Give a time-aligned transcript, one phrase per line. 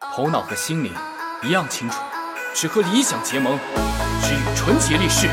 [0.00, 0.92] 头脑和心灵
[1.42, 1.96] 一样清楚，
[2.54, 3.58] 只和理想结盟，
[4.22, 5.26] 只与纯洁立誓，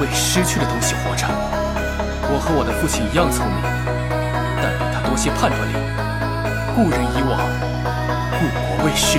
[0.00, 1.26] 为失去的东西活着。
[2.30, 3.62] 我和我的父亲一样聪明，
[4.62, 5.74] 但比他多些判断力。
[6.74, 7.38] 故人已往，
[8.38, 9.18] 故国未逝，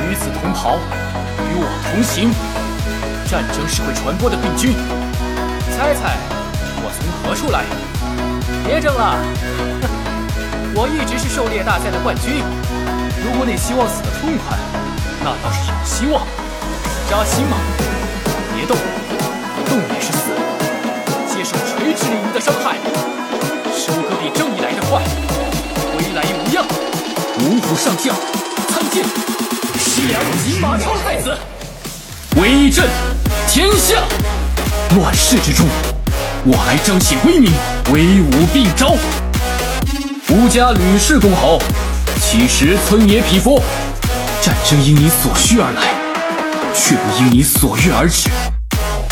[0.00, 0.76] 与子同袍，
[1.48, 2.32] 与我同行。
[3.30, 4.72] 战争是会传播的病菌，
[5.76, 6.16] 猜猜
[6.80, 7.64] 我从何处来？
[8.66, 9.16] 别争了，
[10.74, 12.42] 我一直是狩猎大赛的冠军。
[13.24, 14.58] 如果你希望死得痛快，
[15.22, 16.26] 那倒是有希望。
[17.08, 17.56] 扎心吗？
[18.54, 18.76] 别动，
[19.68, 20.32] 动也是死。
[21.28, 22.76] 接受垂直领域的伤害，
[23.76, 25.02] 收割比正义来得快。
[25.92, 26.64] 归来无恙，
[27.38, 28.14] 五虎上将
[28.68, 29.04] 参见。
[29.78, 31.36] 西凉金马超太子，
[32.36, 32.88] 威震
[33.48, 34.02] 天下。
[34.96, 35.66] 乱世之中，
[36.44, 37.52] 我来彰显威名，
[37.92, 38.96] 威武并招。
[40.28, 41.60] 吴家吕氏公侯。
[42.24, 43.60] 其实村野匹夫，
[44.40, 45.82] 战争因你所需而来，
[46.72, 48.30] 却不因你所欲而止。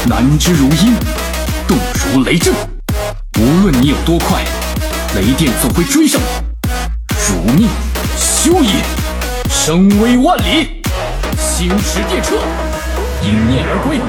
[0.06, 0.94] 难之如阴，
[1.68, 2.54] 动如雷震。
[3.38, 4.42] 无论你有多快，
[5.16, 6.26] 雷电总会追上你。
[7.28, 7.68] 汝命
[8.16, 8.70] 休矣！
[9.50, 10.82] 声威万里，
[11.36, 12.38] 星驰电掣，
[13.22, 14.00] 迎面而归。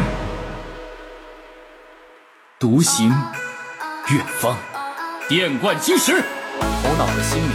[2.57, 3.09] 独行
[4.07, 4.55] 远方，
[5.27, 6.23] 电贯金石。
[6.59, 7.51] 头脑和心灵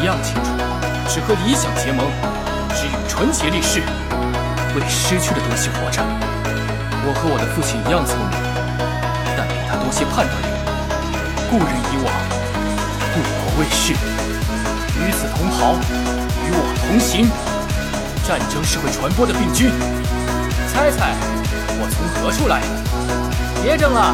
[0.00, 0.50] 一样清楚。
[1.08, 2.04] 只和理想结盟，
[2.76, 3.80] 只与纯洁立誓，
[4.76, 6.02] 为失去的东西活着。
[7.02, 8.36] 我和我的父亲一样聪明，
[9.34, 10.48] 但比他多些判断力。
[11.48, 12.12] 故人已往，
[13.14, 13.94] 故国未逝，
[15.00, 15.72] 与子同袍，
[16.44, 17.26] 与我同行。
[18.28, 19.72] 战争是会传播的病菌，
[20.70, 21.16] 猜猜
[21.80, 22.60] 我从何处来？
[23.62, 24.12] 别争了，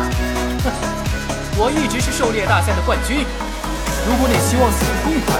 [0.63, 0.71] 哼！
[1.59, 3.27] 我一直是狩猎大赛的冠军。
[4.07, 5.35] 如果你希望死得痛快，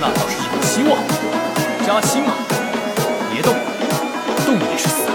[0.00, 0.98] 那倒是有希望。
[1.84, 2.32] 扎心吗？
[3.32, 3.54] 别动，
[4.46, 5.08] 动也是死。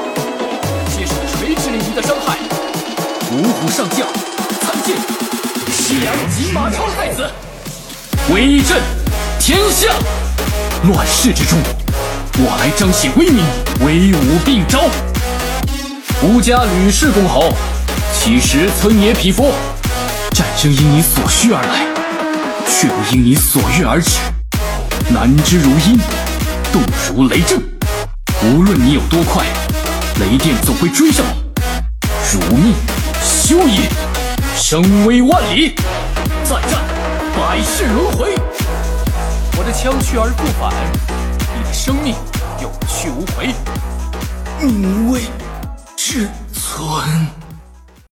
[0.90, 2.38] 接受垂直领域的伤害。
[3.32, 4.06] 五虎上将
[4.62, 4.98] 参见。
[5.72, 7.30] 西凉金马超太子，
[8.34, 8.82] 威震
[9.40, 9.88] 天下。
[10.84, 11.58] 乱世之中，
[12.40, 13.46] 我来彰显威名，
[13.86, 14.82] 威武并招。
[16.22, 17.54] 吾家吕氏公侯，
[18.20, 19.54] 其实村野匹夫。
[20.32, 21.88] 战争因你所需而来，
[22.76, 24.18] 却不因你所欲而止。
[25.10, 25.98] 难之如阴，
[26.72, 27.62] 动如雷震。
[28.44, 29.46] 无论你有多快，
[30.20, 31.54] 雷电总会追上你。
[32.34, 32.74] 汝命
[33.24, 33.82] 休矣！
[34.58, 35.76] 声威万里，
[36.44, 36.82] 再战，
[37.38, 38.36] 百世轮回。
[39.56, 40.74] 我的枪去而不返，
[41.56, 42.16] 你的生命
[42.60, 43.54] 有去无回。
[44.62, 45.22] 无畏
[45.96, 47.43] 至存。